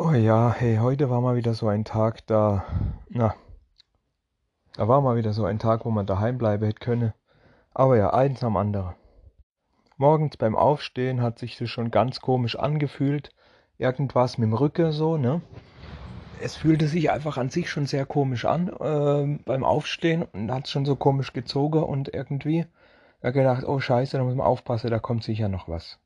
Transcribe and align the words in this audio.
Oh 0.00 0.12
ja, 0.12 0.54
hey, 0.56 0.76
heute 0.76 1.10
war 1.10 1.20
mal 1.20 1.34
wieder 1.34 1.54
so 1.54 1.66
ein 1.66 1.84
Tag, 1.84 2.24
da, 2.28 2.64
na, 3.08 3.34
da 4.76 4.86
war 4.86 5.00
mal 5.00 5.16
wieder 5.16 5.32
so 5.32 5.44
ein 5.44 5.58
Tag, 5.58 5.84
wo 5.84 5.90
man 5.90 6.06
daheim 6.06 6.38
bleiben 6.38 6.64
hätte 6.64 6.78
können. 6.78 7.14
Aber 7.74 7.96
ja, 7.96 8.10
eins 8.10 8.44
am 8.44 8.56
anderen. 8.56 8.94
Morgens 9.96 10.36
beim 10.36 10.54
Aufstehen 10.54 11.20
hat 11.20 11.40
sich 11.40 11.58
das 11.58 11.68
schon 11.68 11.90
ganz 11.90 12.20
komisch 12.20 12.54
angefühlt. 12.54 13.30
Irgendwas 13.76 14.38
mit 14.38 14.46
dem 14.46 14.54
Rücken 14.54 14.92
so, 14.92 15.16
ne? 15.16 15.42
Es 16.40 16.54
fühlte 16.54 16.86
sich 16.86 17.10
einfach 17.10 17.36
an 17.36 17.50
sich 17.50 17.68
schon 17.68 17.86
sehr 17.86 18.06
komisch 18.06 18.44
an 18.44 18.68
äh, 18.68 19.42
beim 19.44 19.64
Aufstehen 19.64 20.22
und 20.22 20.52
hat 20.52 20.68
schon 20.68 20.84
so 20.84 20.94
komisch 20.94 21.32
gezogen 21.32 21.82
und 21.82 22.14
irgendwie 22.14 22.66
da 23.20 23.32
gedacht, 23.32 23.64
oh 23.66 23.80
scheiße, 23.80 24.16
da 24.16 24.22
muss 24.22 24.36
man 24.36 24.46
aufpassen, 24.46 24.90
da 24.90 25.00
kommt 25.00 25.24
sicher 25.24 25.48
noch 25.48 25.68
was. 25.68 25.98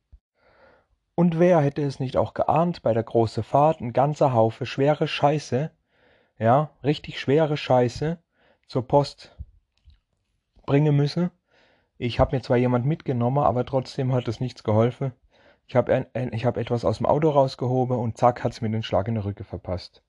Und 1.14 1.38
wer 1.38 1.60
hätte 1.60 1.82
es 1.82 2.00
nicht 2.00 2.16
auch 2.16 2.32
geahnt, 2.32 2.82
bei 2.82 2.94
der 2.94 3.02
großen 3.02 3.42
Fahrt 3.42 3.80
ein 3.80 3.92
ganzer 3.92 4.32
Haufe 4.32 4.64
schwere 4.64 5.06
Scheiße, 5.06 5.70
ja, 6.38 6.70
richtig 6.82 7.20
schwere 7.20 7.56
Scheiße 7.56 8.18
zur 8.66 8.88
Post 8.88 9.36
bringen 10.64 10.96
müsse. 10.96 11.30
Ich 11.98 12.18
habe 12.18 12.34
mir 12.34 12.42
zwar 12.42 12.56
jemand 12.56 12.86
mitgenommen, 12.86 13.44
aber 13.44 13.66
trotzdem 13.66 14.12
hat 14.12 14.26
es 14.26 14.40
nichts 14.40 14.64
geholfen. 14.64 15.12
Ich 15.66 15.76
habe 15.76 16.06
hab 16.14 16.56
etwas 16.56 16.84
aus 16.84 16.98
dem 16.98 17.06
Auto 17.06 17.30
rausgehoben 17.30 17.98
und 17.98 18.16
zack 18.18 18.42
hat's 18.42 18.60
mir 18.60 18.70
den 18.70 18.82
Schlag 18.82 19.06
in 19.06 19.14
der 19.14 19.24
Rücke 19.24 19.44
verpasst. 19.44 20.02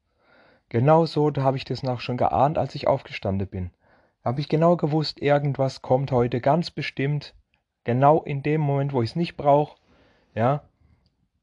Genau 0.70 1.05
so, 1.05 1.31
habe 1.38 1.57
ich 1.57 1.65
das 1.65 1.84
noch 1.84 1.99
schon 1.99 2.17
geahnt, 2.17 2.57
als 2.57 2.73
ich 2.76 2.88
aufgestanden 2.88 3.48
bin. 3.48 3.71
Habe 4.23 4.41
ich 4.41 4.49
genau 4.49 4.77
gewusst, 4.77 5.21
irgendwas 5.21 5.81
kommt 5.81 6.12
heute 6.12 6.40
ganz 6.41 6.71
bestimmt, 6.71 7.35
genau 7.84 8.23
in 8.23 8.41
dem 8.41 8.62
Moment, 8.62 8.93
wo 8.93 9.01
ich 9.01 9.12
es 9.12 9.15
nicht 9.15 9.35
brauche, 9.35 9.76
ja, 10.34 10.63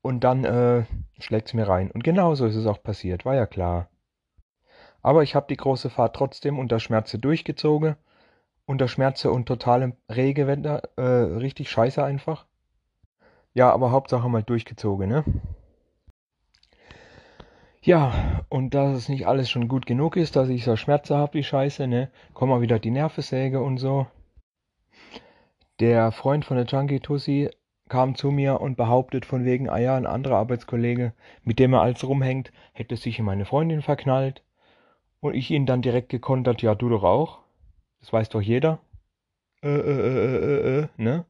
und 0.03 0.25
dann 0.25 0.45
äh, 0.45 0.85
schlägt 1.19 1.49
es 1.49 1.55
mir 1.55 1.69
rein. 1.69 1.91
Und 1.91 2.05
genau 2.05 2.35
so 2.35 2.47
ist 2.47 2.57
es 2.57 2.67
auch 2.67 2.83
passiert, 2.83 3.25
war 3.25 3.35
ja 3.35 3.47
klar. 3.47 3.89
Aber 5.03 5.23
ich 5.23 5.35
habe 5.35 5.47
die 5.49 5.57
große 5.57 5.91
Fahrt 5.91 6.17
trotzdem 6.17 6.59
unter 6.59 6.79
Schmerze 6.79 7.19
durchgezogen. 7.19 7.97
Unter 8.67 8.87
Schmerze 8.87 9.31
und 9.31 9.47
totalem 9.47 9.95
Regewetter. 10.09 10.83
Äh, 10.97 11.03
richtig 11.03 11.71
scheiße 11.71 12.05
einfach. 12.05 12.47
Ja, 13.53 13.73
aber 13.73 13.91
Hauptsache 13.91 14.29
mal 14.29 14.43
durchgezogen, 14.43 15.09
ne? 15.09 15.25
Ja, 17.83 18.45
und 18.51 18.75
dass 18.75 18.97
es 18.97 19.09
nicht 19.09 19.27
alles 19.27 19.49
schon 19.49 19.67
gut 19.67 19.87
genug 19.87 20.17
ist, 20.17 20.37
dass 20.37 20.51
ich 20.51 20.65
so 20.65 20.77
Schmerze 20.77 21.17
habe 21.17 21.35
wie 21.35 21.43
Scheiße, 21.43 21.87
ne? 21.87 22.11
Komm 22.35 22.51
mal 22.51 22.61
wieder 22.61 22.79
die 22.79 22.91
Nervensäge 22.91 23.61
und 23.61 23.79
so. 23.79 24.07
Der 25.81 26.13
Freund 26.13 26.45
von 26.45 26.59
der 26.59 26.67
Junkie 26.67 27.01
Tussi 27.01 27.49
kam 27.91 28.15
zu 28.15 28.31
mir 28.31 28.61
und 28.63 28.77
behauptet 28.77 29.27
von 29.27 29.45
wegen, 29.45 29.69
ah 29.69 29.79
ja, 29.79 29.97
ein 29.97 30.07
anderer 30.07 30.37
Arbeitskollege, 30.37 31.13
mit 31.43 31.59
dem 31.59 31.75
er 31.75 31.83
als 31.83 32.07
rumhängt, 32.07 32.53
hätte 32.73 32.97
sich 32.97 33.19
in 33.19 33.25
meine 33.27 33.45
Freundin 33.45 33.83
verknallt. 33.83 34.43
Und 35.21 35.35
ich 35.35 35.51
ihn 35.51 35.67
dann 35.67 35.83
direkt 35.83 36.09
gekontert, 36.09 36.63
ja, 36.63 36.75
du 36.75 36.89
doch 36.89 37.03
auch. 37.03 37.41
Das 37.99 38.13
weiß 38.13 38.31
doch 38.31 38.41
jeder. 38.41 38.79
Äh, 39.63 39.69
äh, 39.69 39.81
äh, 39.81 40.37
äh, 40.37 40.79
äh, 40.79 40.89
ne? 40.97 41.27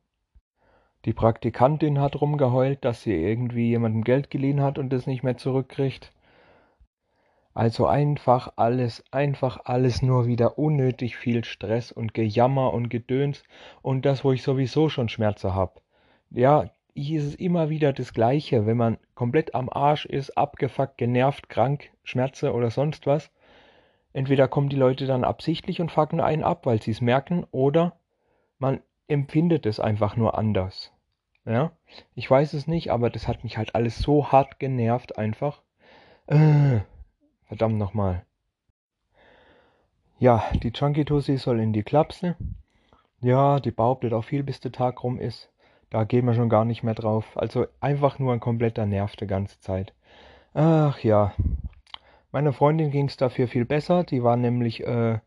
Die 1.06 1.14
Praktikantin 1.14 1.98
hat 1.98 2.20
rumgeheult, 2.20 2.84
dass 2.84 3.02
sie 3.02 3.14
irgendwie 3.14 3.70
jemandem 3.70 4.05
Geld 4.05 4.30
geliehen 4.30 4.61
hat 4.61 4.78
und 4.78 4.92
es 4.92 5.06
nicht 5.06 5.22
mehr 5.22 5.39
zurückkriegt. 5.39 6.12
Also 7.55 7.86
einfach 7.86 8.52
alles, 8.56 9.02
einfach 9.11 9.61
alles 9.64 10.02
nur 10.02 10.27
wieder 10.27 10.58
unnötig 10.58 11.17
viel 11.17 11.42
Stress 11.42 11.91
und 11.91 12.12
Gejammer 12.12 12.74
und 12.74 12.91
Gedöns 12.91 13.45
und 13.80 14.05
das, 14.05 14.24
wo 14.24 14.33
ich 14.33 14.42
sowieso 14.42 14.91
schon 14.91 15.08
Schmerzen 15.08 15.55
hab 15.55 15.80
ja, 16.31 16.70
hier 16.95 17.20
ist 17.20 17.27
es 17.27 17.34
immer 17.34 17.70
wieder 17.70 17.92
das 17.92 18.12
Gleiche, 18.12 18.67
wenn 18.67 18.77
man 18.77 18.98
komplett 19.14 19.55
am 19.55 19.69
Arsch 19.69 20.06
ist, 20.06 20.36
abgefuckt, 20.36 20.98
genervt, 20.98 21.48
krank, 21.48 21.91
Schmerze 22.03 22.53
oder 22.53 22.70
sonst 22.70 23.06
was. 23.06 23.31
Entweder 24.12 24.48
kommen 24.48 24.69
die 24.69 24.77
Leute 24.77 25.06
dann 25.06 25.25
absichtlich 25.25 25.81
und 25.81 25.92
fucken 25.92 26.20
einen 26.20 26.42
ab, 26.42 26.67
weil 26.67 26.83
sie 26.83 26.91
es 26.91 27.01
merken, 27.01 27.46
oder 27.52 27.96
man 28.58 28.80
empfindet 29.08 29.67
es 29.67 29.80
einfach 29.80 30.17
nur 30.17 30.36
anders. 30.36 30.92
Ja, 31.45 31.73
ich 32.14 32.30
weiß 32.30 32.52
es 32.55 32.67
nicht, 32.67 32.91
aber 32.91 33.11
das 33.11 33.27
hat 33.27 33.45
mich 33.45 33.57
halt 33.57 33.74
alles 33.74 33.98
so 33.98 34.30
hart 34.30 34.58
genervt 34.58 35.17
einfach. 35.17 35.62
Äh, 36.27 36.80
verdammt 37.47 37.79
nochmal. 37.79 38.24
Ja, 40.18 40.45
die 40.62 40.73
Chunky 40.73 41.05
Tussi 41.05 41.39
soll 41.39 41.61
in 41.61 41.73
die 41.73 41.83
Klapse. 41.83 42.36
Ja, 43.23 43.58
die 43.58 43.70
behauptet 43.70 44.12
auch 44.12 44.24
viel, 44.24 44.42
bis 44.42 44.61
der 44.61 44.70
Tag 44.70 45.02
rum 45.02 45.18
ist. 45.18 45.51
Da 45.90 46.05
gehen 46.05 46.24
wir 46.24 46.34
schon 46.34 46.48
gar 46.48 46.64
nicht 46.64 46.83
mehr 46.83 46.95
drauf. 46.95 47.36
Also 47.36 47.67
einfach 47.80 48.18
nur 48.18 48.33
ein 48.33 48.40
kompletter 48.40 48.86
Nerv 48.86 49.17
die 49.17 49.27
ganze 49.27 49.61
Zeit. 49.61 49.92
Ach 50.55 50.98
ja. 51.01 51.34
Meiner 52.33 52.52
Freundin 52.52 52.90
ging 52.92 53.06
es 53.06 53.17
dafür 53.17 53.48
viel 53.48 53.64
besser. 53.64 54.05
Die 54.05 54.23
war 54.23 54.36
nämlich, 54.36 54.86
äh, 54.86 55.18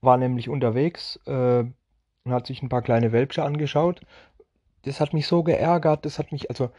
war 0.00 0.16
nämlich 0.16 0.48
unterwegs 0.48 1.20
äh, 1.26 1.60
und 2.24 2.32
hat 2.32 2.46
sich 2.46 2.62
ein 2.62 2.68
paar 2.68 2.82
kleine 2.82 3.12
Wälbsche 3.12 3.44
angeschaut. 3.44 4.00
Das 4.82 5.00
hat 5.00 5.14
mich 5.14 5.28
so 5.28 5.44
geärgert. 5.44 6.04
Das 6.04 6.18
hat 6.18 6.32
mich, 6.32 6.50
also 6.50 6.70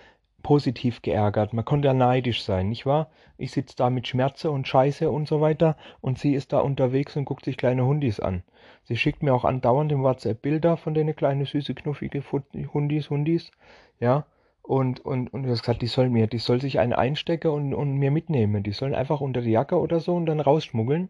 positiv 0.47 1.01
geärgert. 1.01 1.51
Man 1.51 1.65
konnte 1.65 1.89
ja 1.89 1.93
neidisch 1.93 2.41
sein, 2.41 2.69
nicht 2.69 2.85
wahr? 2.85 3.09
Ich 3.37 3.51
sitze 3.51 3.75
da 3.75 3.89
mit 3.89 4.07
Schmerze 4.07 4.49
und 4.49 4.65
Scheiße 4.65 5.11
und 5.11 5.27
so 5.27 5.41
weiter 5.41 5.75
und 5.99 6.19
sie 6.19 6.35
ist 6.35 6.53
da 6.53 6.59
unterwegs 6.59 7.17
und 7.17 7.25
guckt 7.25 7.43
sich 7.43 7.57
kleine 7.57 7.83
Hundis 7.83 8.21
an. 8.21 8.43
Sie 8.85 8.95
schickt 8.95 9.23
mir 9.23 9.33
auch 9.33 9.43
andauernd 9.43 9.91
im 9.91 10.03
WhatsApp 10.03 10.41
Bilder 10.41 10.77
von 10.77 10.93
denen 10.93 11.17
kleine 11.17 11.45
süße 11.45 11.75
knuffige 11.75 12.23
Hundis, 12.31 13.09
Hundis, 13.09 13.51
ja. 13.99 14.25
Und, 14.61 15.01
und, 15.01 15.33
und 15.33 15.43
du 15.43 15.49
hast 15.49 15.63
gesagt, 15.63 15.81
die 15.81 15.87
soll 15.87 16.09
mir, 16.09 16.27
die 16.27 16.37
soll 16.37 16.61
sich 16.61 16.79
einen 16.79 16.93
einstecken 16.93 17.51
und, 17.51 17.73
und 17.73 17.97
mir 17.97 18.11
mitnehmen. 18.11 18.63
Die 18.63 18.71
sollen 18.71 18.95
einfach 18.95 19.19
unter 19.19 19.41
die 19.41 19.51
Jacke 19.51 19.77
oder 19.77 19.99
so 19.99 20.15
und 20.15 20.27
dann 20.27 20.39
rausschmuggeln. 20.39 21.09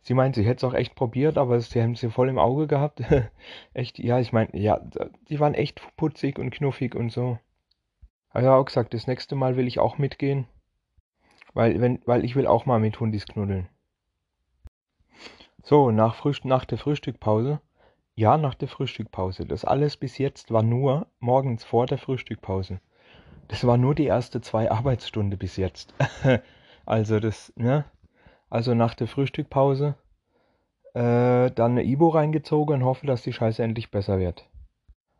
Sie 0.00 0.14
meint, 0.14 0.34
sie 0.34 0.44
hätte 0.44 0.64
es 0.64 0.64
auch 0.64 0.74
echt 0.74 0.94
probiert, 0.94 1.36
aber 1.36 1.60
sie 1.60 1.82
haben 1.82 1.94
sie 1.94 2.08
voll 2.08 2.30
im 2.30 2.38
Auge 2.38 2.66
gehabt. 2.66 3.02
echt, 3.74 3.98
ja, 3.98 4.18
ich 4.18 4.32
meine, 4.32 4.48
ja, 4.58 4.80
die 5.28 5.40
waren 5.40 5.52
echt 5.52 5.82
putzig 5.98 6.38
und 6.38 6.50
knuffig 6.52 6.94
und 6.94 7.12
so. 7.12 7.38
Ah 8.30 8.40
ja, 8.40 8.56
auch 8.56 8.64
gesagt, 8.64 8.94
das 8.94 9.06
nächste 9.06 9.34
Mal 9.34 9.56
will 9.56 9.66
ich 9.66 9.78
auch 9.78 9.98
mitgehen. 9.98 10.46
Weil, 11.54 11.80
wenn, 11.80 12.00
weil 12.04 12.24
ich 12.24 12.36
will 12.36 12.46
auch 12.46 12.66
mal 12.66 12.78
mit 12.78 13.00
Hundis 13.00 13.26
knuddeln. 13.26 13.68
So, 15.62 15.90
nach, 15.90 16.14
Frühst 16.14 16.44
nach 16.44 16.64
der 16.64 16.78
Frühstückpause. 16.78 17.60
Ja, 18.14 18.36
nach 18.36 18.54
der 18.54 18.68
Frühstückpause. 18.68 19.44
Das 19.44 19.64
alles 19.64 19.96
bis 19.96 20.18
jetzt 20.18 20.50
war 20.50 20.62
nur 20.62 21.06
morgens 21.20 21.64
vor 21.64 21.86
der 21.86 21.98
Frühstückpause. 21.98 22.80
Das 23.48 23.66
war 23.66 23.76
nur 23.76 23.94
die 23.94 24.06
erste 24.06 24.40
zwei 24.40 24.70
Arbeitsstunden 24.70 25.38
bis 25.38 25.56
jetzt. 25.56 25.94
also 26.86 27.20
das, 27.20 27.52
ne? 27.56 27.84
Also 28.50 28.74
nach 28.74 28.94
der 28.94 29.08
Frühstückpause 29.08 29.94
äh, 30.94 31.50
dann 31.50 31.72
eine 31.72 31.84
Ibo 31.84 32.08
reingezogen 32.08 32.76
und 32.76 32.84
hoffe, 32.84 33.06
dass 33.06 33.22
die 33.22 33.32
Scheiße 33.32 33.62
endlich 33.62 33.90
besser 33.90 34.18
wird. 34.18 34.48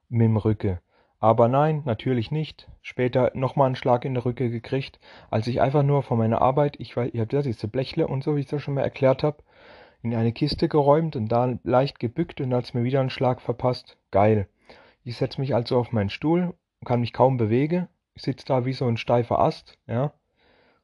Mit 0.08 0.26
dem 0.26 0.36
Rücken. 0.36 0.78
Aber 1.20 1.48
nein, 1.48 1.82
natürlich 1.84 2.30
nicht. 2.30 2.68
Später 2.80 3.32
nochmal 3.34 3.66
einen 3.66 3.76
Schlag 3.76 4.04
in 4.04 4.14
der 4.14 4.24
Rücke 4.24 4.50
gekriegt, 4.50 5.00
als 5.30 5.46
ich 5.48 5.60
einfach 5.60 5.82
nur 5.82 6.02
von 6.02 6.18
meiner 6.18 6.40
Arbeit, 6.40 6.76
ich 6.78 6.96
weiß, 6.96 7.12
ihr 7.12 7.22
habt 7.22 7.32
ja 7.32 7.42
diese 7.42 7.66
Blechle 7.66 8.06
und 8.06 8.22
so, 8.22 8.36
wie 8.36 8.40
ich 8.40 8.46
das 8.46 8.62
schon 8.62 8.74
mal 8.74 8.82
erklärt 8.82 9.22
habe, 9.22 9.42
in 10.02 10.14
eine 10.14 10.32
Kiste 10.32 10.68
geräumt 10.68 11.16
und 11.16 11.28
da 11.28 11.58
leicht 11.64 11.98
gebückt 11.98 12.40
und 12.40 12.54
hat's 12.54 12.72
mir 12.72 12.84
wieder 12.84 13.00
einen 13.00 13.10
Schlag 13.10 13.40
verpasst. 13.40 13.96
Geil. 14.12 14.46
Ich 15.02 15.16
setze 15.16 15.40
mich 15.40 15.54
also 15.54 15.78
auf 15.78 15.90
meinen 15.90 16.10
Stuhl, 16.10 16.54
kann 16.84 17.00
mich 17.00 17.12
kaum 17.12 17.36
bewegen. 17.36 17.88
Ich 18.14 18.22
sitze 18.22 18.46
da 18.46 18.64
wie 18.64 18.72
so 18.72 18.86
ein 18.86 18.96
steifer 18.96 19.40
Ast, 19.40 19.78
ja. 19.86 20.12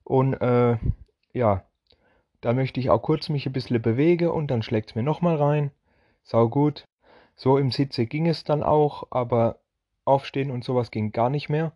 Und 0.02 0.34
äh, 0.34 0.76
ja, 1.32 1.64
da 2.40 2.52
möchte 2.52 2.80
ich 2.80 2.90
auch 2.90 3.02
kurz 3.02 3.28
mich 3.28 3.46
ein 3.46 3.52
bisschen 3.52 3.80
bewegen 3.80 4.28
und 4.28 4.48
dann 4.50 4.62
schlägt's 4.62 4.94
mir 4.94 5.02
nochmal 5.02 5.36
rein. 5.36 5.70
Sau 6.24 6.48
gut. 6.48 6.86
So 7.36 7.58
im 7.58 7.70
Sitze 7.70 8.06
ging 8.06 8.26
es 8.26 8.44
dann 8.44 8.62
auch, 8.62 9.08
aber 9.10 9.58
Aufstehen 10.04 10.50
und 10.50 10.64
sowas 10.64 10.90
ging 10.90 11.12
gar 11.12 11.30
nicht 11.30 11.48
mehr. 11.48 11.72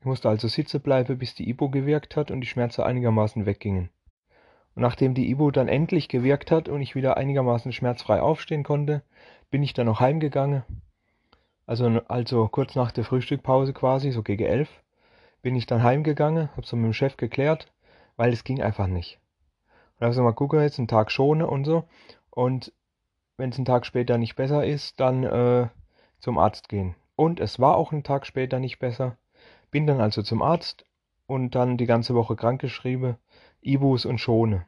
Ich 0.00 0.06
musste 0.06 0.28
also 0.28 0.48
sitzen 0.48 0.80
bleiben, 0.80 1.18
bis 1.18 1.34
die 1.34 1.48
Ibo 1.48 1.68
gewirkt 1.68 2.16
hat 2.16 2.30
und 2.30 2.40
die 2.40 2.46
Schmerzen 2.46 2.82
einigermaßen 2.82 3.46
weggingen. 3.46 3.90
Und 4.74 4.82
nachdem 4.82 5.14
die 5.14 5.30
Ibo 5.30 5.50
dann 5.50 5.68
endlich 5.68 6.08
gewirkt 6.08 6.50
hat 6.50 6.68
und 6.68 6.80
ich 6.80 6.94
wieder 6.94 7.16
einigermaßen 7.16 7.72
schmerzfrei 7.72 8.20
aufstehen 8.20 8.62
konnte, 8.62 9.02
bin 9.50 9.62
ich 9.62 9.74
dann 9.74 9.86
noch 9.86 10.00
heimgegangen. 10.00 10.64
Also, 11.66 11.86
also 12.08 12.48
kurz 12.48 12.74
nach 12.74 12.90
der 12.90 13.04
Frühstückpause 13.04 13.72
quasi, 13.72 14.10
so 14.10 14.22
gegen 14.22 14.44
elf, 14.44 14.82
bin 15.42 15.54
ich 15.56 15.66
dann 15.66 15.82
heimgegangen, 15.82 16.50
habe 16.52 16.66
so 16.66 16.76
mit 16.76 16.86
dem 16.86 16.92
Chef 16.94 17.16
geklärt, 17.16 17.70
weil 18.16 18.32
es 18.32 18.44
ging 18.44 18.62
einfach 18.62 18.86
nicht. 18.86 19.20
Und 19.98 20.06
habe 20.06 20.14
so 20.14 20.22
mal 20.22 20.32
gucken, 20.32 20.60
jetzt 20.60 20.78
einen 20.78 20.88
Tag 20.88 21.10
schone 21.10 21.46
und 21.46 21.64
so. 21.64 21.84
Und 22.30 22.72
wenn 23.36 23.50
es 23.50 23.56
einen 23.56 23.66
Tag 23.66 23.86
später 23.86 24.18
nicht 24.18 24.36
besser 24.36 24.64
ist, 24.64 24.98
dann 25.00 25.24
äh, 25.24 25.68
zum 26.18 26.38
Arzt 26.38 26.68
gehen. 26.68 26.94
Und 27.22 27.38
es 27.38 27.60
war 27.60 27.76
auch 27.76 27.92
einen 27.92 28.02
Tag 28.02 28.26
später 28.26 28.58
nicht 28.58 28.80
besser. 28.80 29.16
Bin 29.70 29.86
dann 29.86 30.00
also 30.00 30.22
zum 30.22 30.42
Arzt 30.42 30.84
und 31.28 31.54
dann 31.54 31.76
die 31.76 31.86
ganze 31.86 32.16
Woche 32.16 32.34
krankgeschrieben, 32.34 33.14
Ibus 33.60 34.06
und 34.06 34.18
Schone. 34.18 34.66